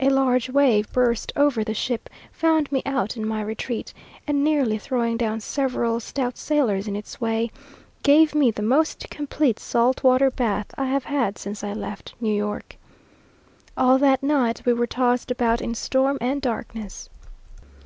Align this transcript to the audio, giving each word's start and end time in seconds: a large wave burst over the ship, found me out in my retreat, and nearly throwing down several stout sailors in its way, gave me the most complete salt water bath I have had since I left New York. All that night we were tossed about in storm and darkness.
a 0.00 0.08
large 0.08 0.48
wave 0.48 0.90
burst 0.94 1.30
over 1.36 1.62
the 1.62 1.74
ship, 1.74 2.08
found 2.32 2.72
me 2.72 2.80
out 2.86 3.18
in 3.18 3.28
my 3.28 3.42
retreat, 3.42 3.92
and 4.26 4.42
nearly 4.42 4.78
throwing 4.78 5.14
down 5.14 5.40
several 5.40 6.00
stout 6.00 6.38
sailors 6.38 6.88
in 6.88 6.96
its 6.96 7.20
way, 7.20 7.50
gave 8.02 8.34
me 8.34 8.50
the 8.50 8.62
most 8.62 9.10
complete 9.10 9.58
salt 9.58 10.02
water 10.02 10.30
bath 10.30 10.70
I 10.78 10.86
have 10.86 11.04
had 11.04 11.36
since 11.36 11.62
I 11.62 11.74
left 11.74 12.14
New 12.18 12.32
York. 12.34 12.76
All 13.76 13.98
that 13.98 14.22
night 14.22 14.62
we 14.64 14.72
were 14.72 14.86
tossed 14.86 15.30
about 15.30 15.60
in 15.60 15.74
storm 15.74 16.16
and 16.18 16.40
darkness. 16.40 17.10